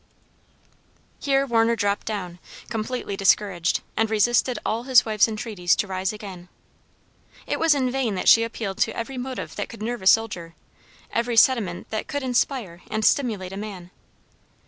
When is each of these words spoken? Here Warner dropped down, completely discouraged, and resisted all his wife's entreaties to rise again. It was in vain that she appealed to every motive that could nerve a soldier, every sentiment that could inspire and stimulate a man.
Here 1.19 1.45
Warner 1.45 1.75
dropped 1.75 2.07
down, 2.07 2.39
completely 2.71 3.15
discouraged, 3.15 3.81
and 3.95 4.09
resisted 4.09 4.57
all 4.65 4.81
his 4.81 5.05
wife's 5.05 5.27
entreaties 5.27 5.75
to 5.75 5.85
rise 5.85 6.11
again. 6.11 6.49
It 7.45 7.59
was 7.59 7.75
in 7.75 7.91
vain 7.91 8.15
that 8.15 8.27
she 8.27 8.41
appealed 8.41 8.79
to 8.79 8.97
every 8.97 9.19
motive 9.19 9.55
that 9.57 9.69
could 9.69 9.83
nerve 9.83 10.01
a 10.01 10.07
soldier, 10.07 10.55
every 11.11 11.37
sentiment 11.37 11.91
that 11.91 12.07
could 12.07 12.23
inspire 12.23 12.81
and 12.89 13.05
stimulate 13.05 13.53
a 13.53 13.57
man. 13.57 13.91